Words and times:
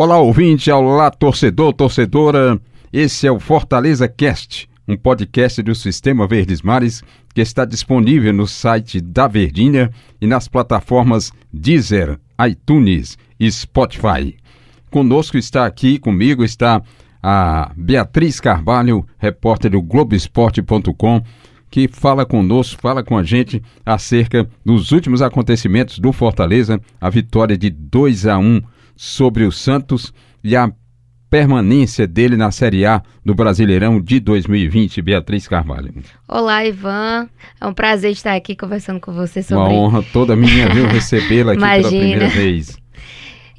Olá, 0.00 0.16
ouvinte, 0.16 0.70
olá, 0.70 1.10
torcedor, 1.10 1.72
torcedora. 1.72 2.56
Esse 2.92 3.26
é 3.26 3.32
o 3.32 3.40
Fortaleza 3.40 4.06
Cast, 4.06 4.70
um 4.86 4.96
podcast 4.96 5.60
do 5.60 5.74
Sistema 5.74 6.24
Verdes 6.24 6.62
Mares 6.62 7.02
que 7.34 7.40
está 7.40 7.64
disponível 7.64 8.32
no 8.32 8.46
site 8.46 9.00
da 9.00 9.26
Verdinha 9.26 9.90
e 10.20 10.26
nas 10.28 10.46
plataformas 10.46 11.32
Deezer, 11.52 12.16
iTunes 12.48 13.18
e 13.40 13.50
Spotify. 13.50 14.36
Conosco 14.88 15.36
está 15.36 15.66
aqui, 15.66 15.98
comigo 15.98 16.44
está 16.44 16.80
a 17.20 17.72
Beatriz 17.76 18.38
Carvalho, 18.38 19.04
repórter 19.18 19.72
do 19.72 19.82
Globoesporte.com, 19.82 21.22
que 21.68 21.88
fala 21.88 22.24
conosco, 22.24 22.80
fala 22.80 23.02
com 23.02 23.18
a 23.18 23.24
gente 23.24 23.60
acerca 23.84 24.48
dos 24.64 24.92
últimos 24.92 25.22
acontecimentos 25.22 25.98
do 25.98 26.12
Fortaleza, 26.12 26.80
a 27.00 27.10
vitória 27.10 27.58
de 27.58 27.68
2 27.68 28.28
a 28.28 28.38
1 28.38 28.62
sobre 28.98 29.44
o 29.44 29.52
Santos 29.52 30.12
e 30.42 30.56
a 30.56 30.72
permanência 31.30 32.04
dele 32.04 32.36
na 32.36 32.50
Série 32.50 32.84
A 32.84 33.00
do 33.24 33.32
Brasileirão 33.32 34.00
de 34.00 34.18
2020, 34.18 35.00
Beatriz 35.00 35.46
Carvalho. 35.46 35.94
Olá, 36.26 36.64
Ivan. 36.66 37.28
É 37.60 37.66
um 37.66 37.72
prazer 37.72 38.10
estar 38.10 38.34
aqui 38.34 38.56
conversando 38.56 38.98
com 38.98 39.12
você 39.12 39.40
sobre... 39.40 39.62
Uma 39.62 39.72
honra 39.72 40.02
toda 40.12 40.34
minha, 40.34 40.68
viu, 40.74 40.86
recebê-la 40.88 41.52
aqui 41.52 41.60
pela 41.60 41.88
primeira 41.88 42.28
vez. 42.28 42.76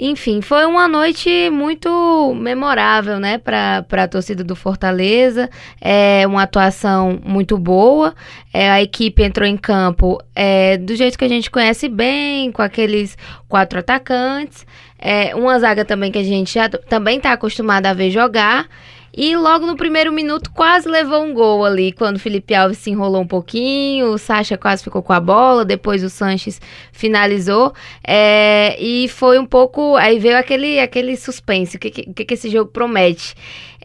Enfim, 0.02 0.40
foi 0.40 0.66
uma 0.66 0.88
noite 0.88 1.50
muito 1.50 2.34
memorável, 2.34 3.20
né, 3.20 3.38
para 3.38 3.84
a 3.92 4.08
torcida 4.08 4.46
do 4.46 4.56
Fortaleza. 4.56 5.50
É 5.82 6.26
uma 6.26 6.44
atuação 6.44 7.20
muito 7.22 7.58
boa. 7.58 8.16
É, 8.54 8.72
a 8.72 8.82
equipe 8.82 9.22
entrou 9.22 9.46
em 9.46 9.58
campo 9.58 10.18
é, 10.34 10.78
do 10.78 10.96
jeito 10.96 11.18
que 11.18 11.26
a 11.26 11.28
gente 11.28 11.52
conhece 11.52 11.90
bem, 11.90 12.50
com 12.50 12.62
aqueles 12.62 13.18
quatro 13.50 13.80
atacantes. 13.80 14.66
É, 14.98 15.36
uma 15.36 15.60
zaga 15.60 15.84
também 15.84 16.14
que 16.14 16.20
a 16.20 16.24
gente 16.24 16.54
já 16.54 16.70
também 16.70 17.18
está 17.18 17.34
acostumado 17.34 17.86
a 17.86 17.94
ver 17.94 18.10
jogar. 18.10 18.70
E 19.16 19.36
logo 19.36 19.66
no 19.66 19.76
primeiro 19.76 20.12
minuto 20.12 20.52
quase 20.52 20.88
levou 20.88 21.24
um 21.24 21.34
gol 21.34 21.66
ali, 21.66 21.92
quando 21.92 22.18
o 22.18 22.20
Felipe 22.20 22.54
Alves 22.54 22.78
se 22.78 22.90
enrolou 22.90 23.22
um 23.22 23.28
pouquinho, 23.28 24.14
o 24.14 24.18
Sacha 24.18 24.58
quase 24.58 24.84
ficou 24.84 25.02
com 25.02 25.14
a 25.14 25.20
bola, 25.20 25.66
depois 25.66 26.04
o 26.04 26.10
Sanches 26.10 26.62
finalizou. 26.92 27.74
É, 28.06 28.76
e 28.80 29.08
foi 29.08 29.40
um 29.40 29.46
pouco. 29.46 29.96
Aí 29.96 30.20
veio 30.20 30.38
aquele, 30.38 30.80
aquele 30.80 31.16
suspense, 31.16 31.78
o 31.78 31.80
que, 31.80 31.90
que, 31.90 32.26
que 32.26 32.34
esse 32.34 32.50
jogo 32.50 32.72
promete. 32.72 33.36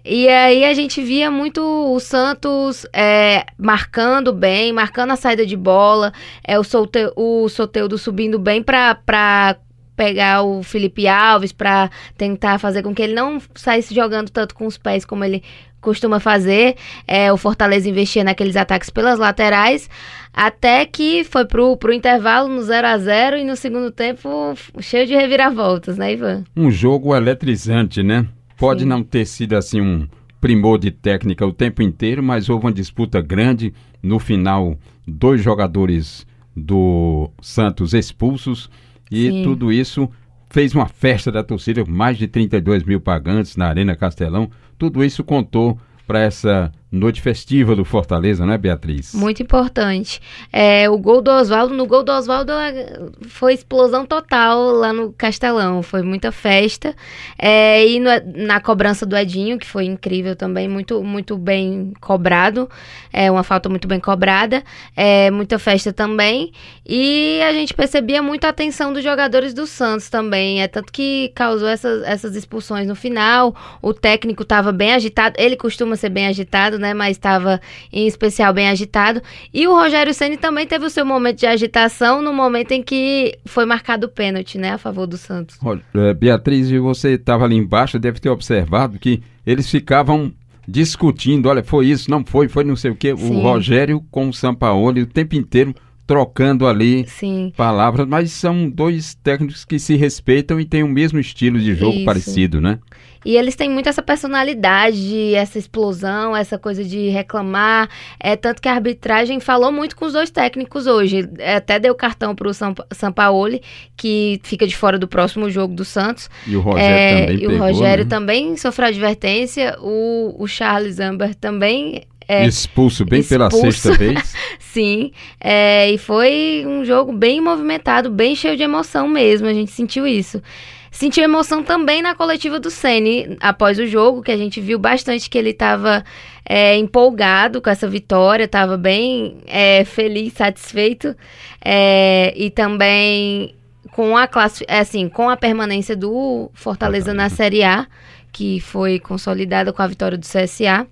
E 0.04 0.28
aí 0.28 0.66
a 0.66 0.74
gente 0.74 1.02
via 1.02 1.30
muito 1.30 1.62
o 1.62 1.98
Santos 1.98 2.86
é, 2.92 3.46
marcando 3.56 4.34
bem, 4.34 4.70
marcando 4.70 5.12
a 5.12 5.16
saída 5.16 5.46
de 5.46 5.56
bola, 5.56 6.12
é, 6.46 6.58
o, 6.58 6.62
solte, 6.62 7.10
o 7.16 7.48
Soteudo 7.48 7.96
subindo 7.96 8.38
bem 8.38 8.62
para 8.62 9.56
pegar 9.96 10.42
o 10.42 10.62
Felipe 10.62 11.06
Alves 11.06 11.52
para 11.52 11.90
tentar 12.16 12.58
fazer 12.58 12.82
com 12.82 12.94
que 12.94 13.02
ele 13.02 13.14
não 13.14 13.40
saísse 13.54 13.94
jogando 13.94 14.30
tanto 14.30 14.54
com 14.54 14.66
os 14.66 14.76
pés 14.76 15.04
como 15.04 15.24
ele 15.24 15.42
costuma 15.84 16.18
fazer. 16.18 16.76
É, 17.06 17.32
o 17.32 17.36
Fortaleza 17.36 17.88
investia 17.88 18.24
naqueles 18.24 18.56
ataques 18.56 18.90
pelas 18.90 19.18
laterais, 19.18 19.88
até 20.32 20.86
que 20.86 21.22
foi 21.22 21.44
pro, 21.44 21.76
pro 21.76 21.92
intervalo 21.92 22.48
no 22.48 22.62
0 22.62 22.86
a 22.86 22.98
0 22.98 23.36
e 23.36 23.44
no 23.44 23.54
segundo 23.54 23.90
tempo 23.90 24.54
cheio 24.80 25.06
de 25.06 25.14
reviravoltas, 25.14 25.98
né, 25.98 26.14
Ivan? 26.14 26.44
Um 26.56 26.70
jogo 26.70 27.14
eletrizante, 27.14 28.02
né? 28.02 28.26
Pode 28.56 28.82
Sim. 28.82 28.88
não 28.88 29.02
ter 29.02 29.26
sido 29.26 29.54
assim 29.54 29.80
um 29.80 30.08
primor 30.40 30.78
de 30.78 30.90
técnica 30.90 31.46
o 31.46 31.52
tempo 31.52 31.82
inteiro, 31.82 32.22
mas 32.22 32.48
houve 32.48 32.66
uma 32.66 32.72
disputa 32.72 33.20
grande. 33.20 33.72
No 34.02 34.18
final, 34.18 34.76
dois 35.06 35.42
jogadores 35.42 36.26
do 36.56 37.30
Santos 37.40 37.94
expulsos 37.94 38.70
e 39.10 39.30
Sim. 39.30 39.42
tudo 39.42 39.72
isso 39.72 40.08
fez 40.50 40.74
uma 40.74 40.86
festa 40.86 41.32
da 41.32 41.42
torcida, 41.42 41.84
mais 41.84 42.16
de 42.16 42.28
32 42.28 42.84
mil 42.84 43.00
pagantes 43.00 43.56
na 43.56 43.66
Arena 43.66 43.96
Castelão. 43.96 44.48
Tudo 44.78 45.04
isso 45.04 45.24
contou 45.24 45.78
para 46.06 46.20
essa 46.20 46.70
noite 46.94 47.20
festiva 47.20 47.74
do 47.74 47.84
Fortaleza, 47.84 48.46
não 48.46 48.52
é, 48.52 48.58
Beatriz? 48.58 49.14
Muito 49.14 49.42
importante. 49.42 50.20
É, 50.52 50.88
o 50.88 50.96
gol 50.96 51.20
do 51.20 51.30
Oswaldo, 51.30 51.74
no 51.74 51.86
gol 51.86 52.02
do 52.04 52.12
Oswaldo 52.12 52.52
é, 52.52 53.00
foi 53.26 53.54
explosão 53.54 54.06
total 54.06 54.70
lá 54.70 54.92
no 54.92 55.12
Castelão, 55.12 55.82
foi 55.82 56.02
muita 56.02 56.30
festa. 56.30 56.94
É, 57.38 57.86
e 57.86 57.98
no, 57.98 58.10
na 58.46 58.60
cobrança 58.60 59.04
do 59.04 59.16
Edinho, 59.16 59.58
que 59.58 59.66
foi 59.66 59.86
incrível 59.86 60.36
também, 60.36 60.68
muito, 60.68 61.02
muito 61.02 61.36
bem 61.36 61.92
cobrado, 62.00 62.70
é 63.12 63.30
uma 63.30 63.42
falta 63.42 63.68
muito 63.68 63.88
bem 63.88 63.98
cobrada, 63.98 64.62
é, 64.96 65.30
muita 65.30 65.58
festa 65.58 65.92
também. 65.92 66.52
E 66.86 67.40
a 67.42 67.52
gente 67.52 67.74
percebia 67.74 68.22
muito 68.22 68.44
a 68.44 68.50
atenção 68.50 68.92
dos 68.92 69.02
jogadores 69.02 69.52
do 69.52 69.66
Santos 69.66 70.08
também, 70.08 70.62
é 70.62 70.68
tanto 70.68 70.92
que 70.92 71.32
causou 71.34 71.68
essas, 71.68 72.02
essas 72.04 72.36
expulsões 72.36 72.86
no 72.86 72.94
final. 72.94 73.54
O 73.82 73.92
técnico 73.92 74.42
estava 74.42 74.70
bem 74.70 74.92
agitado, 74.92 75.34
ele 75.38 75.56
costuma 75.56 75.96
ser 75.96 76.08
bem 76.08 76.26
agitado, 76.26 76.78
né? 76.78 76.83
Mas 76.92 77.16
estava 77.16 77.60
em 77.92 78.06
especial 78.06 78.52
bem 78.52 78.68
agitado. 78.68 79.22
E 79.52 79.66
o 79.66 79.74
Rogério 79.74 80.12
Ceni 80.12 80.36
também 80.36 80.66
teve 80.66 80.84
o 80.84 80.90
seu 80.90 81.06
momento 81.06 81.38
de 81.38 81.46
agitação 81.46 82.20
no 82.20 82.32
momento 82.32 82.72
em 82.72 82.82
que 82.82 83.38
foi 83.46 83.64
marcado 83.64 84.06
o 84.06 84.10
pênalti, 84.10 84.58
né, 84.58 84.72
a 84.72 84.78
favor 84.78 85.06
do 85.06 85.16
Santos. 85.16 85.56
Olha, 85.62 85.80
é, 85.94 86.12
Beatriz, 86.12 86.70
você 86.70 87.10
estava 87.12 87.44
ali 87.44 87.56
embaixo, 87.56 87.98
deve 87.98 88.20
ter 88.20 88.28
observado 88.28 88.98
que 88.98 89.22
eles 89.46 89.70
ficavam 89.70 90.32
discutindo, 90.66 91.48
olha, 91.48 91.62
foi 91.62 91.86
isso, 91.86 92.10
não 92.10 92.24
foi, 92.24 92.48
foi 92.48 92.64
não 92.64 92.76
sei 92.76 92.90
o 92.90 92.96
quê. 92.96 93.12
O 93.12 93.40
Rogério 93.40 94.02
com 94.10 94.28
o 94.28 94.32
Sampaoli 94.32 95.02
o 95.02 95.06
tempo 95.06 95.34
inteiro 95.34 95.74
trocando 96.06 96.66
ali 96.66 97.06
Sim. 97.08 97.52
palavras, 97.56 98.06
mas 98.06 98.32
são 98.32 98.68
dois 98.68 99.14
técnicos 99.14 99.64
que 99.64 99.78
se 99.78 99.96
respeitam 99.96 100.60
e 100.60 100.64
têm 100.64 100.82
o 100.82 100.88
mesmo 100.88 101.18
estilo 101.18 101.58
de 101.58 101.74
jogo 101.74 101.96
Isso. 101.96 102.04
parecido, 102.04 102.60
né? 102.60 102.78
E 103.24 103.36
eles 103.36 103.56
têm 103.56 103.70
muito 103.70 103.88
essa 103.88 104.02
personalidade, 104.02 105.34
essa 105.34 105.58
explosão, 105.58 106.36
essa 106.36 106.58
coisa 106.58 106.84
de 106.84 107.08
reclamar. 107.08 107.88
É 108.20 108.36
tanto 108.36 108.60
que 108.60 108.68
a 108.68 108.72
arbitragem 108.72 109.40
falou 109.40 109.72
muito 109.72 109.96
com 109.96 110.04
os 110.04 110.12
dois 110.12 110.30
técnicos 110.30 110.86
hoje. 110.86 111.26
É, 111.38 111.56
até 111.56 111.78
deu 111.78 111.94
cartão 111.94 112.34
para 112.34 112.48
o 112.48 112.52
Sampaoli, 112.92 113.62
que 113.96 114.38
fica 114.42 114.66
de 114.66 114.76
fora 114.76 114.98
do 114.98 115.08
próximo 115.08 115.48
jogo 115.48 115.74
do 115.74 115.84
Santos. 115.84 116.28
E 116.46 116.54
o 116.54 116.60
Rogério 116.60 116.94
é, 116.94 117.20
também. 117.20 117.36
E 117.36 117.40
pegou, 117.40 117.54
o 117.54 117.58
Rogério 117.58 118.04
né? 118.04 118.10
também 118.10 118.56
sofreu 118.58 118.88
advertência. 118.88 119.76
O, 119.80 120.36
o 120.38 120.46
Charles 120.46 121.00
Amber 121.00 121.34
também 121.34 122.02
é, 122.28 122.46
expulso 122.46 123.04
bem 123.04 123.20
expulso. 123.20 123.50
pela 123.50 123.50
sexta 123.50 123.92
vez. 123.92 124.34
Sim, 124.58 125.12
é, 125.40 125.90
e 125.90 125.98
foi 125.98 126.64
um 126.66 126.84
jogo 126.84 127.12
bem 127.12 127.40
movimentado, 127.40 128.10
bem 128.10 128.34
cheio 128.34 128.56
de 128.56 128.62
emoção 128.62 129.08
mesmo, 129.08 129.46
a 129.46 129.52
gente 129.52 129.70
sentiu 129.70 130.06
isso. 130.06 130.42
Sentiu 130.90 131.24
emoção 131.24 131.60
também 131.62 132.00
na 132.00 132.14
coletiva 132.14 132.60
do 132.60 132.70
Ceni 132.70 133.36
após 133.40 133.80
o 133.80 133.86
jogo, 133.86 134.22
que 134.22 134.30
a 134.30 134.36
gente 134.36 134.60
viu 134.60 134.78
bastante 134.78 135.28
que 135.28 135.36
ele 135.36 135.50
estava 135.50 136.04
é, 136.48 136.76
empolgado 136.76 137.60
com 137.60 137.68
essa 137.68 137.88
vitória, 137.88 138.44
estava 138.44 138.76
bem 138.76 139.38
é, 139.44 139.84
feliz, 139.84 140.34
satisfeito, 140.34 141.16
é, 141.64 142.32
e 142.36 142.48
também 142.48 143.56
com 143.94 144.16
a 144.16 144.26
classe, 144.26 144.64
é, 144.66 144.80
assim, 144.80 145.08
com 145.08 145.30
a 145.30 145.36
permanência 145.36 145.94
do 145.94 146.50
Fortaleza 146.52 147.14
na 147.14 147.28
Série 147.28 147.62
A, 147.62 147.86
que 148.32 148.58
foi 148.58 148.98
consolidada 148.98 149.72
com 149.72 149.80
a 149.80 149.86
vitória 149.86 150.18
do 150.18 150.26
CSA. 150.26 150.84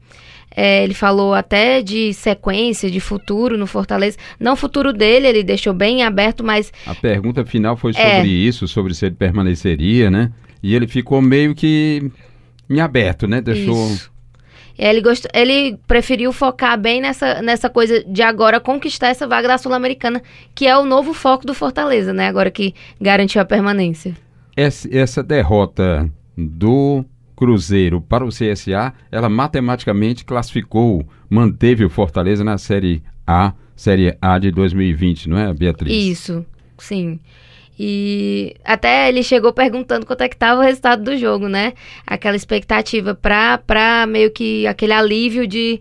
É, 0.54 0.84
ele 0.84 0.94
falou 0.94 1.34
até 1.34 1.82
de 1.82 2.12
sequência, 2.14 2.88
de 2.88 3.00
futuro 3.00 3.58
no 3.58 3.66
Fortaleza. 3.66 4.16
Não 4.38 4.54
futuro 4.54 4.92
dele, 4.92 5.26
ele 5.26 5.42
deixou 5.42 5.74
bem 5.74 6.04
aberto, 6.04 6.44
mas. 6.44 6.72
A 6.86 6.94
pergunta 6.94 7.44
final 7.44 7.76
foi 7.76 7.92
sobre 7.92 8.08
é, 8.08 8.24
isso, 8.24 8.68
sobre 8.68 8.94
se 8.94 9.06
ele 9.06 9.16
permaneceria, 9.16 10.08
né? 10.08 10.30
E 10.62 10.72
ele 10.72 10.86
ficou 10.86 11.20
meio 11.20 11.56
que 11.56 12.08
em 12.70 12.80
aberto, 12.80 13.26
né? 13.26 13.40
Deixou. 13.40 13.88
Isso. 13.88 14.12
Ele, 14.78 15.00
gostou, 15.00 15.30
ele 15.34 15.78
preferiu 15.86 16.32
focar 16.32 16.78
bem 16.78 17.00
nessa, 17.00 17.42
nessa 17.42 17.68
coisa 17.68 18.02
de 18.04 18.22
agora 18.22 18.60
conquistar 18.60 19.08
essa 19.08 19.26
vaga 19.26 19.48
da 19.48 19.58
Sul-Americana, 19.58 20.22
que 20.54 20.66
é 20.66 20.76
o 20.76 20.84
novo 20.84 21.12
foco 21.12 21.46
do 21.46 21.54
Fortaleza, 21.54 22.12
né? 22.12 22.28
Agora 22.28 22.50
que 22.50 22.74
garantiu 23.00 23.40
a 23.40 23.44
permanência. 23.44 24.16
Essa, 24.56 24.88
essa 24.94 25.22
derrota 25.22 26.10
do 26.36 27.04
Cruzeiro 27.34 28.00
para 28.00 28.24
o 28.24 28.28
CSA, 28.28 28.92
ela 29.10 29.28
matematicamente 29.28 30.24
classificou, 30.24 31.06
manteve 31.28 31.84
o 31.84 31.90
Fortaleza 31.90 32.44
na 32.44 32.58
Série 32.58 33.02
A, 33.26 33.52
Série 33.74 34.16
A 34.20 34.38
de 34.38 34.50
2020, 34.50 35.28
não 35.28 35.38
é, 35.38 35.52
Beatriz? 35.52 35.92
Isso, 35.92 36.44
sim. 36.78 37.18
E 37.78 38.54
até 38.64 39.08
ele 39.08 39.22
chegou 39.22 39.52
perguntando 39.52 40.04
quanto 40.04 40.20
é 40.20 40.28
que 40.28 40.36
estava 40.36 40.60
o 40.60 40.64
resultado 40.64 41.02
do 41.02 41.16
jogo, 41.16 41.48
né? 41.48 41.72
Aquela 42.06 42.36
expectativa 42.36 43.14
para 43.14 44.06
meio 44.06 44.30
que 44.30 44.66
aquele 44.66 44.92
alívio 44.92 45.46
de 45.46 45.80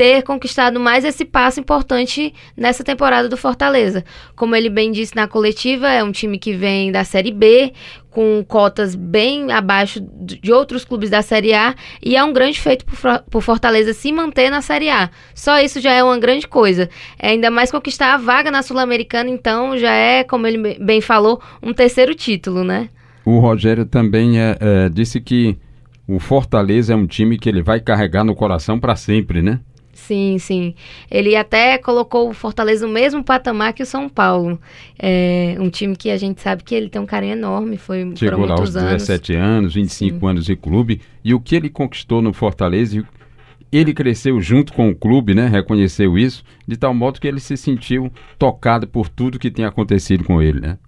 ter 0.00 0.22
conquistado 0.22 0.80
mais 0.80 1.04
esse 1.04 1.26
passo 1.26 1.60
importante 1.60 2.32
nessa 2.56 2.82
temporada 2.82 3.28
do 3.28 3.36
Fortaleza. 3.36 4.02
Como 4.34 4.56
ele 4.56 4.70
bem 4.70 4.90
disse 4.90 5.14
na 5.14 5.28
coletiva, 5.28 5.90
é 5.90 6.02
um 6.02 6.10
time 6.10 6.38
que 6.38 6.54
vem 6.54 6.90
da 6.90 7.04
Série 7.04 7.30
B, 7.30 7.74
com 8.08 8.42
cotas 8.48 8.94
bem 8.94 9.52
abaixo 9.52 10.00
de 10.00 10.50
outros 10.50 10.86
clubes 10.86 11.10
da 11.10 11.20
Série 11.20 11.52
A, 11.52 11.74
e 12.02 12.16
é 12.16 12.24
um 12.24 12.32
grande 12.32 12.58
feito 12.58 12.86
por 13.30 13.42
Fortaleza 13.42 13.92
se 13.92 14.10
manter 14.10 14.48
na 14.48 14.62
Série 14.62 14.88
A. 14.88 15.10
Só 15.34 15.60
isso 15.60 15.82
já 15.82 15.92
é 15.92 16.02
uma 16.02 16.18
grande 16.18 16.48
coisa. 16.48 16.88
É 17.18 17.32
ainda 17.32 17.50
mais 17.50 17.70
conquistar 17.70 18.14
a 18.14 18.16
vaga 18.16 18.50
na 18.50 18.62
Sul-Americana, 18.62 19.28
então 19.28 19.76
já 19.76 19.92
é, 19.92 20.24
como 20.24 20.46
ele 20.46 20.78
bem 20.78 21.02
falou, 21.02 21.42
um 21.62 21.74
terceiro 21.74 22.14
título, 22.14 22.64
né? 22.64 22.88
O 23.22 23.38
Rogério 23.38 23.84
também 23.84 24.40
é, 24.40 24.56
é, 24.58 24.88
disse 24.88 25.20
que 25.20 25.58
o 26.08 26.18
Fortaleza 26.18 26.94
é 26.94 26.96
um 26.96 27.06
time 27.06 27.38
que 27.38 27.50
ele 27.50 27.62
vai 27.62 27.80
carregar 27.80 28.24
no 28.24 28.34
coração 28.34 28.80
para 28.80 28.96
sempre, 28.96 29.42
né? 29.42 29.60
Sim, 30.06 30.38
sim. 30.38 30.74
Ele 31.10 31.36
até 31.36 31.78
colocou 31.78 32.30
o 32.30 32.34
Fortaleza 32.34 32.86
no 32.86 32.92
mesmo 32.92 33.22
patamar 33.22 33.72
que 33.72 33.82
o 33.82 33.86
São 33.86 34.08
Paulo. 34.08 34.60
É 34.98 35.56
um 35.58 35.68
time 35.68 35.94
que 35.94 36.10
a 36.10 36.16
gente 36.16 36.40
sabe 36.40 36.64
que 36.64 36.74
ele 36.74 36.88
tem 36.88 37.00
um 37.00 37.06
carinho 37.06 37.34
enorme, 37.34 37.76
foi 37.76 38.10
Chegou 38.16 38.46
lá 38.46 38.54
aos 38.54 38.72
17 38.72 39.34
anos, 39.34 39.74
25 39.74 40.18
sim. 40.18 40.26
anos 40.26 40.44
de 40.46 40.56
clube, 40.56 41.00
e 41.24 41.34
o 41.34 41.40
que 41.40 41.54
ele 41.54 41.68
conquistou 41.68 42.20
no 42.20 42.32
Fortaleza, 42.32 43.04
ele 43.70 43.92
cresceu 43.92 44.40
junto 44.40 44.72
com 44.72 44.88
o 44.88 44.94
clube, 44.94 45.34
né? 45.34 45.46
Reconheceu 45.46 46.18
isso, 46.18 46.42
de 46.66 46.76
tal 46.76 46.94
modo 46.94 47.20
que 47.20 47.28
ele 47.28 47.40
se 47.40 47.56
sentiu 47.56 48.10
tocado 48.38 48.88
por 48.88 49.08
tudo 49.08 49.38
que 49.38 49.50
tem 49.50 49.64
acontecido 49.64 50.24
com 50.24 50.42
ele, 50.42 50.60
né? 50.60 50.78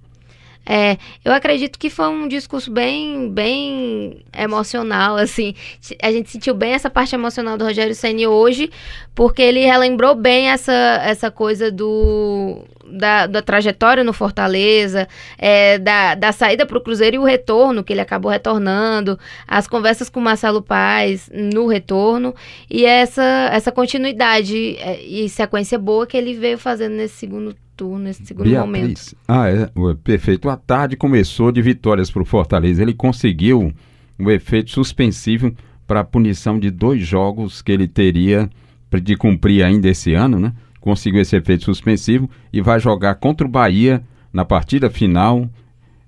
É, 0.64 0.96
eu 1.24 1.32
acredito 1.32 1.78
que 1.78 1.90
foi 1.90 2.08
um 2.08 2.28
discurso 2.28 2.70
bem, 2.70 3.30
bem 3.30 4.24
emocional, 4.36 5.16
assim. 5.16 5.54
A 6.00 6.12
gente 6.12 6.30
sentiu 6.30 6.54
bem 6.54 6.72
essa 6.72 6.88
parte 6.88 7.14
emocional 7.14 7.58
do 7.58 7.64
Rogério 7.64 7.94
Ceni 7.94 8.26
hoje, 8.26 8.70
porque 9.14 9.42
ele 9.42 9.60
relembrou 9.60 10.14
bem 10.14 10.48
essa, 10.48 10.72
essa 11.04 11.30
coisa 11.30 11.70
do 11.70 12.64
da, 12.92 13.26
da 13.26 13.42
trajetória 13.42 14.04
no 14.04 14.12
Fortaleza, 14.12 15.08
é, 15.38 15.78
da, 15.78 16.14
da 16.14 16.32
saída 16.32 16.66
para 16.66 16.76
o 16.76 16.80
Cruzeiro 16.80 17.16
e 17.16 17.18
o 17.18 17.24
retorno, 17.24 17.82
que 17.82 17.92
ele 17.92 18.00
acabou 18.00 18.30
retornando, 18.30 19.18
as 19.46 19.66
conversas 19.66 20.08
com 20.08 20.20
Marcelo 20.20 20.62
Paz 20.62 21.30
no 21.32 21.66
retorno, 21.66 22.34
e 22.68 22.84
essa, 22.84 23.50
essa 23.52 23.72
continuidade 23.72 24.76
é, 24.76 25.00
e 25.02 25.28
sequência 25.28 25.78
boa 25.78 26.06
que 26.06 26.16
ele 26.16 26.34
veio 26.34 26.58
fazendo 26.58 26.92
nesse 26.92 27.16
segundo 27.16 27.56
turno, 27.76 28.04
nesse 28.04 28.24
segundo 28.24 28.48
Beatriz. 28.48 28.66
momento. 28.66 29.16
Ah, 29.26 29.48
é, 29.48 29.68
perfeito. 30.02 30.48
A 30.48 30.56
tarde 30.56 30.96
começou 30.96 31.50
de 31.52 31.60
vitórias 31.62 32.10
para 32.10 32.22
o 32.22 32.24
Fortaleza. 32.24 32.82
Ele 32.82 32.94
conseguiu 32.94 33.72
o 34.18 34.30
efeito 34.30 34.70
suspensivo 34.70 35.54
para 35.86 36.00
a 36.00 36.04
punição 36.04 36.58
de 36.58 36.70
dois 36.70 37.06
jogos 37.06 37.60
que 37.60 37.72
ele 37.72 37.88
teria 37.88 38.48
de 39.02 39.16
cumprir 39.16 39.64
ainda 39.64 39.88
esse 39.88 40.14
ano, 40.14 40.38
né? 40.38 40.52
Conseguiu 40.80 41.20
esse 41.20 41.36
efeito 41.36 41.64
suspensivo 41.64 42.28
e 42.52 42.60
vai 42.60 42.78
jogar 42.78 43.14
contra 43.16 43.46
o 43.46 43.50
Bahia 43.50 44.02
na 44.32 44.44
partida 44.44 44.90
final. 44.90 45.48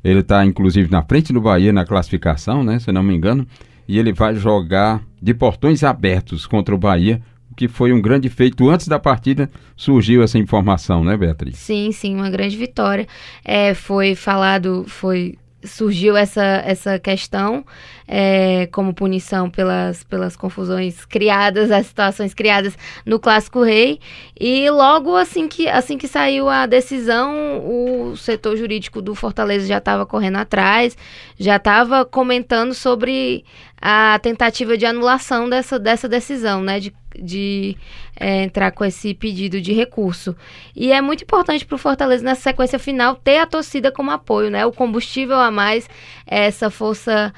Ele 0.03 0.21
está 0.21 0.45
inclusive 0.45 0.91
na 0.91 1.03
frente 1.03 1.33
do 1.33 1.41
Bahia 1.41 1.73
na 1.73 1.85
classificação, 1.85 2.63
né? 2.63 2.79
Se 2.79 2.93
não 2.93 3.03
me 3.03 3.15
engano. 3.15 3.47
E 3.87 3.99
ele 3.99 4.13
vai 4.13 4.35
jogar 4.35 5.03
de 5.21 5.33
portões 5.35 5.83
abertos 5.83 6.47
contra 6.47 6.75
o 6.75 6.79
Bahia 6.79 7.21
que 7.57 7.69
foi 7.69 7.93
um 7.93 8.01
grande 8.01 8.29
feito. 8.29 8.69
Antes 8.69 8.89
da 8.89 8.99
partida 8.99 9.51
surgiu 9.77 10.23
essa 10.23 10.39
informação, 10.39 11.05
né, 11.05 11.17
Beatriz? 11.17 11.57
Sim, 11.57 11.93
sim, 11.93 12.15
uma 12.15 12.31
grande 12.31 12.57
vitória. 12.57 13.07
É, 13.45 13.75
foi 13.75 14.15
falado, 14.15 14.85
foi 14.87 15.37
surgiu 15.65 16.17
essa, 16.17 16.63
essa 16.65 16.99
questão 16.99 17.65
é, 18.07 18.69
como 18.71 18.93
punição 18.93 19.49
pelas, 19.49 20.05
pelas 20.05 20.37
confusões 20.37 21.05
criadas, 21.05 21.71
as 21.71 21.87
situações 21.87 22.35
criadas 22.35 22.77
no 23.05 23.19
Clássico 23.19 23.63
Rei. 23.63 23.99
E 24.39 24.69
logo 24.71 25.17
assim 25.17 25.49
que, 25.49 25.69
assim 25.69 25.97
que 25.97 26.07
saiu 26.07 26.49
a 26.49 26.67
decisão, 26.67 27.63
o 27.67 28.17
setor 28.17 28.57
jurídico 28.57 29.01
do 29.01 29.15
Fortaleza 29.15 29.67
já 29.67 29.79
estava 29.79 30.05
correndo 30.05 30.37
atrás, 30.37 30.97
já 31.39 31.57
estava 31.57 32.05
comentando 32.05 32.75
sobre 32.75 33.45
a 33.81 34.19
tentativa 34.23 34.77
de 34.77 34.87
anulação 34.87 35.49
dessa, 35.49 35.79
dessa 35.79 36.09
decisão, 36.09 36.63
né? 36.63 36.81
De 36.81 36.93
de 37.21 37.77
é, 38.19 38.45
entrar 38.45 38.71
com 38.73 38.85
esse 38.85 39.15
pedido 39.15 39.61
de 39.61 39.73
recurso. 39.73 40.37
E 40.75 40.93
é 40.93 41.01
muito 41.01 41.23
importante 41.25 41.65
para 41.65 41.75
o 41.75 41.79
Fortaleza, 41.79 42.25
nessa 42.25 42.43
sequência 42.43 42.79
final, 42.79 43.17
ter 43.17 43.39
a 43.39 43.47
torcida 43.47 43.91
como 43.91 44.11
apoio, 44.11 44.51
né? 44.51 44.65
O 44.67 44.73
combustível 44.73 45.37
a 45.37 45.51
mais, 45.51 45.89
essa 46.27 46.71
força 46.71 47.33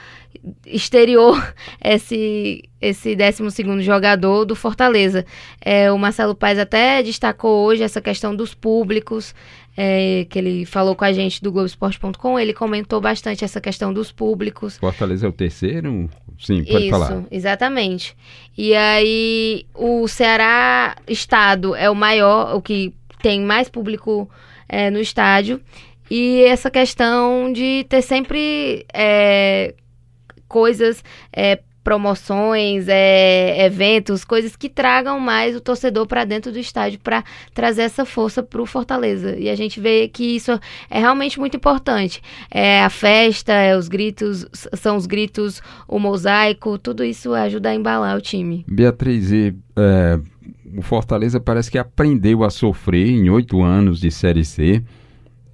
exterior, 0.67 1.55
esse 1.83 2.63
esse 2.81 3.17
12 3.17 3.83
jogador 3.83 4.45
do 4.45 4.55
Fortaleza. 4.55 5.25
É, 5.61 5.91
o 5.91 5.99
Marcelo 5.99 6.35
Paes 6.35 6.59
até 6.59 7.03
destacou 7.03 7.67
hoje 7.67 7.83
essa 7.83 8.01
questão 8.01 8.37
dos 8.37 8.55
públicos, 8.55 9.35
é, 9.77 10.27
que 10.29 10.39
ele 10.39 10.65
falou 10.65 10.97
com 10.97 11.05
a 11.05 11.13
gente 11.13 11.43
do 11.43 11.53
Globoesporte.com, 11.53 12.39
ele 12.39 12.55
comentou 12.55 13.01
bastante 13.01 13.45
essa 13.45 13.61
questão 13.61 13.93
dos 13.93 14.11
públicos. 14.11 14.79
Fortaleza 14.79 15.27
é 15.27 15.29
o 15.29 15.33
terceiro? 15.33 16.09
Sim, 16.39 16.65
pode 16.65 16.85
Isso, 16.85 16.91
falar. 16.91 17.25
exatamente. 17.31 18.17
E 18.57 18.75
aí 18.75 19.67
o 19.75 20.09
Ceará 20.09 20.97
Estado 21.07 21.75
é 21.75 21.91
o 21.91 21.95
maior, 21.95 22.57
o 22.57 22.63
que 22.63 22.95
tem 23.23 23.41
mais 23.43 23.69
público 23.69 24.29
é, 24.69 24.91
no 24.91 24.99
estádio. 24.99 25.61
E 26.11 26.43
essa 26.45 26.71
questão 26.71 27.53
de 27.53 27.85
ter 27.89 28.01
sempre 28.01 28.87
é, 28.95 29.75
coisas 30.49 31.03
é, 31.33 31.61
promoções, 31.87 32.89
é, 32.89 33.65
eventos, 33.65 34.25
coisas 34.25 34.57
que 34.57 34.69
tragam 34.69 35.21
mais 35.21 35.55
o 35.55 35.61
torcedor 35.61 36.05
para 36.05 36.25
dentro 36.25 36.51
do 36.51 36.59
estádio 36.59 36.99
para 36.99 37.23
trazer 37.55 37.83
essa 37.83 38.05
força 38.05 38.43
para 38.43 38.61
o 38.61 38.67
Fortaleza. 38.67 39.37
E 39.39 39.49
a 39.49 39.55
gente 39.55 39.79
vê 39.79 40.09
que 40.09 40.35
isso 40.35 40.51
é 40.91 40.99
realmente 40.99 41.39
muito 41.39 41.57
importante. 41.57 42.21
É 42.51 42.83
a 42.83 42.91
festa, 42.91 43.53
é 43.53 43.77
os 43.77 43.87
gritos, 43.87 44.45
são 44.75 44.97
os 44.97 45.07
gritos, 45.07 45.63
o 45.87 46.01
mosaico, 46.01 46.77
tudo 46.77 47.05
isso 47.05 47.33
ajuda 47.33 47.69
a 47.69 47.75
embalar 47.77 48.17
o 48.17 48.21
time. 48.21 48.65
Beatriz, 48.67 49.31
e, 49.31 49.55
é, 49.77 50.19
o 50.77 50.83
Fortaleza 50.83 51.39
parece 51.39 51.71
que 51.71 51.79
aprendeu 51.79 52.43
a 52.43 52.51
sofrer 52.51 53.11
em 53.11 53.31
oito 53.31 53.63
anos 53.63 54.01
de 54.01 54.11
Série 54.11 54.45
C. 54.45 54.83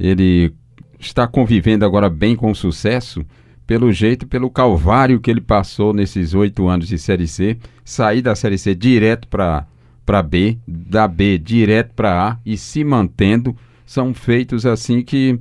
Ele 0.00 0.50
está 0.98 1.28
convivendo 1.28 1.84
agora 1.84 2.08
bem 2.08 2.34
com 2.34 2.54
sucesso 2.54 3.22
pelo 3.66 3.92
jeito, 3.92 4.26
pelo 4.26 4.50
calvário 4.50 5.20
que 5.20 5.30
ele 5.30 5.40
passou 5.40 5.92
nesses 5.92 6.34
oito 6.34 6.68
anos 6.68 6.88
de 6.88 6.98
Série 6.98 7.28
C, 7.28 7.56
sair 7.84 8.22
da 8.22 8.34
Série 8.34 8.58
C 8.58 8.74
direto 8.74 9.28
para 9.28 10.22
B, 10.22 10.58
da 10.66 11.06
B 11.08 11.38
direto 11.38 11.92
para 11.94 12.30
A 12.30 12.38
e 12.44 12.56
se 12.56 12.84
mantendo, 12.84 13.56
são 13.86 14.12
feitos 14.12 14.66
assim 14.66 15.02
que 15.02 15.38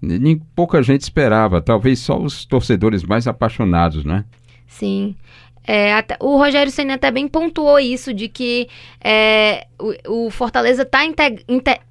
nem 0.00 0.36
pouca 0.56 0.82
gente 0.82 1.02
esperava, 1.02 1.62
talvez 1.62 2.00
só 2.00 2.20
os 2.20 2.44
torcedores 2.44 3.04
mais 3.04 3.28
apaixonados, 3.28 4.04
né? 4.04 4.24
Sim. 4.66 5.14
É, 5.64 5.94
até, 5.94 6.16
o 6.18 6.36
Rogério 6.36 6.72
Senna 6.72 6.94
até 6.94 7.10
bem 7.10 7.28
pontuou 7.28 7.78
isso, 7.78 8.12
de 8.12 8.28
que 8.28 8.68
é, 9.02 9.66
o, 9.78 10.26
o, 10.26 10.30
Fortaleza 10.30 10.82
está 10.82 11.02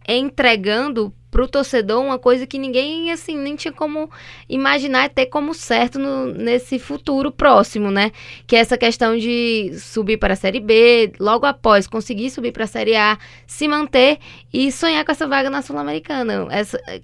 entregando 0.09 1.13
pro 1.31 1.47
torcedor 1.47 2.03
uma 2.03 2.19
coisa 2.19 2.45
que 2.45 2.59
ninguém, 2.59 3.09
assim, 3.09 3.37
nem 3.37 3.55
tinha 3.55 3.71
como 3.71 4.11
imaginar 4.49 5.09
ter 5.09 5.27
como 5.27 5.53
certo 5.53 5.97
no, 5.97 6.27
nesse 6.27 6.77
futuro 6.77 7.31
próximo, 7.31 7.89
né? 7.89 8.11
Que 8.45 8.57
é 8.57 8.59
essa 8.59 8.77
questão 8.77 9.17
de 9.17 9.71
subir 9.79 10.17
para 10.17 10.33
a 10.33 10.35
Série 10.35 10.59
B, 10.59 11.13
logo 11.17 11.45
após 11.45 11.87
conseguir 11.87 12.29
subir 12.29 12.51
para 12.51 12.65
a 12.65 12.67
Série 12.67 12.95
A, 12.97 13.17
se 13.47 13.67
manter 13.67 14.19
e 14.53 14.71
sonhar 14.71 15.05
com 15.05 15.11
essa 15.11 15.25
vaga 15.25 15.49
na 15.49 15.61
Sul-Americana. 15.61 16.47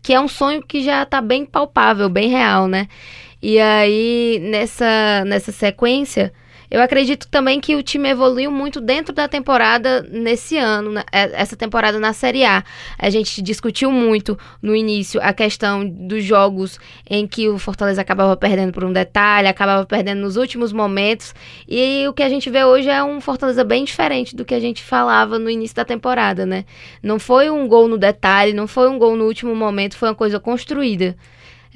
Que 0.03 0.13
é 0.13 0.19
um 0.19 0.27
sonho 0.27 0.61
que 0.61 0.83
já 0.83 1.03
está 1.03 1.21
bem 1.21 1.45
palpável, 1.45 2.09
bem 2.09 2.29
real, 2.29 2.67
né? 2.67 2.87
E 3.41 3.59
aí, 3.59 4.39
nessa, 4.41 5.23
nessa 5.25 5.51
sequência 5.51 6.33
eu 6.69 6.81
acredito 6.81 7.27
também 7.29 7.61
que 7.61 7.75
o 7.75 7.83
time 7.83 8.09
evoluiu 8.09 8.51
muito 8.51 8.81
dentro 8.81 9.13
da 9.13 9.25
temporada 9.27 10.01
nesse 10.11 10.57
ano, 10.57 10.91
né? 10.91 11.03
É, 11.11 11.41
essa 11.41 11.55
temporada 11.55 11.97
na 11.97 12.11
Série 12.11 12.43
A. 12.43 12.61
A 12.99 13.09
gente 13.09 13.41
discutiu 13.41 13.89
muito 13.89 14.37
no 14.61 14.75
início 14.75 15.21
a 15.23 15.31
questão 15.31 15.87
dos 15.87 16.25
jogos 16.25 16.77
em 17.09 17.25
que 17.25 17.47
o 17.47 17.57
Fortaleza 17.57 18.01
acabava 18.01 18.35
perdendo 18.35 18.73
por 18.73 18.83
um 18.83 18.91
detalhe, 18.91 19.47
acabava 19.47 19.85
perdendo 19.85 20.19
nos 20.19 20.35
últimos 20.35 20.73
momentos. 20.73 21.33
E 21.67 22.05
o 22.07 22.13
que 22.13 22.23
a 22.23 22.29
gente 22.29 22.49
vê 22.49 22.65
hoje 22.65 22.89
é 22.89 23.01
um 23.01 23.21
Fortaleza 23.21 23.63
bem 23.63 23.85
diferente 23.85 24.35
do 24.35 24.43
que 24.43 24.53
a 24.53 24.59
gente 24.59 24.83
falava 24.83 25.39
no 25.39 25.49
início 25.49 25.75
da 25.75 25.85
temporada, 25.85 26.45
né? 26.45 26.65
Não 27.01 27.17
foi 27.17 27.49
um 27.49 27.65
gol 27.65 27.87
no 27.87 27.97
detalhe, 27.97 28.51
não 28.51 28.67
foi 28.67 28.89
um 28.89 28.97
gol 28.97 29.15
no 29.15 29.23
último 29.23 29.55
momento, 29.55 29.95
foi 29.95 30.09
uma 30.09 30.15
coisa 30.15 30.37
construída. 30.37 31.15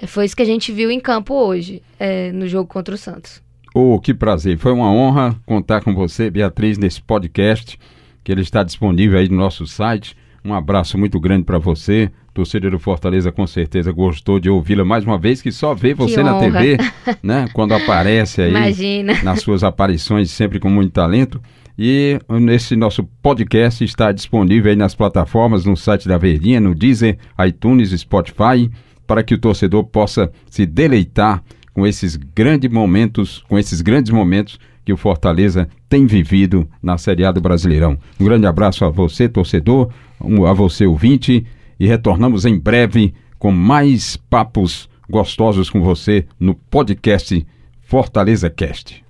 É, 0.01 0.07
foi 0.07 0.25
isso 0.25 0.35
que 0.35 0.41
a 0.41 0.45
gente 0.45 0.71
viu 0.71 0.89
em 0.89 0.99
campo 0.99 1.33
hoje, 1.33 1.81
é, 1.99 2.31
no 2.31 2.47
jogo 2.47 2.67
contra 2.67 2.95
o 2.95 2.97
Santos. 2.97 3.41
Oh, 3.73 3.99
que 3.99 4.13
prazer. 4.13 4.57
Foi 4.57 4.71
uma 4.71 4.91
honra 4.91 5.35
contar 5.45 5.81
com 5.81 5.93
você, 5.93 6.29
Beatriz, 6.29 6.77
nesse 6.77 7.01
podcast, 7.01 7.79
que 8.23 8.31
ele 8.31 8.41
está 8.41 8.63
disponível 8.63 9.19
aí 9.19 9.29
no 9.29 9.37
nosso 9.37 9.65
site. 9.67 10.17
Um 10.43 10.53
abraço 10.53 10.97
muito 10.97 11.19
grande 11.19 11.43
para 11.43 11.59
você. 11.59 12.11
Torcedor 12.33 12.71
do 12.71 12.79
Fortaleza 12.79 13.31
com 13.31 13.45
certeza 13.45 13.91
gostou 13.91 14.39
de 14.39 14.49
ouvi-la 14.49 14.83
mais 14.83 15.03
uma 15.03 15.17
vez, 15.17 15.41
que 15.41 15.51
só 15.51 15.73
vê 15.73 15.93
você 15.93 16.23
na 16.23 16.39
TV, 16.39 16.77
né? 17.21 17.47
Quando 17.53 17.73
aparece 17.73 18.41
aí. 18.41 18.49
Imagina. 18.49 19.21
Nas 19.21 19.41
suas 19.41 19.63
aparições, 19.63 20.31
sempre 20.31 20.59
com 20.59 20.69
muito 20.69 20.91
talento. 20.91 21.41
E 21.77 22.19
esse 22.49 22.75
nosso 22.75 23.03
podcast 23.21 23.83
está 23.83 24.11
disponível 24.11 24.71
aí 24.71 24.75
nas 24.75 24.95
plataformas, 24.95 25.65
no 25.65 25.75
site 25.75 26.07
da 26.07 26.17
Verdinha, 26.17 26.59
no 26.59 26.73
Deezer, 26.75 27.17
iTunes, 27.45 27.91
Spotify, 27.91 28.69
para 29.11 29.23
que 29.23 29.33
o 29.33 29.37
torcedor 29.37 29.83
possa 29.83 30.31
se 30.49 30.65
deleitar 30.65 31.43
com 31.73 31.85
esses 31.85 32.15
grandes 32.15 32.71
momentos, 32.71 33.43
com 33.49 33.59
esses 33.59 33.81
grandes 33.81 34.09
momentos 34.09 34.57
que 34.85 34.93
o 34.93 34.95
Fortaleza 34.95 35.67
tem 35.89 36.05
vivido 36.05 36.65
na 36.81 36.97
Série 36.97 37.25
A 37.25 37.31
do 37.33 37.41
Brasileirão. 37.41 37.97
Um 38.17 38.23
grande 38.23 38.47
abraço 38.47 38.85
a 38.85 38.89
você, 38.89 39.27
torcedor, 39.27 39.89
a 40.47 40.53
você, 40.53 40.85
ouvinte, 40.85 41.45
e 41.77 41.85
retornamos 41.85 42.45
em 42.45 42.57
breve 42.57 43.13
com 43.37 43.51
mais 43.51 44.15
papos 44.15 44.89
gostosos 45.09 45.69
com 45.69 45.81
você 45.81 46.25
no 46.39 46.55
podcast 46.55 47.45
Fortaleza 47.81 48.49
Cast. 48.49 49.00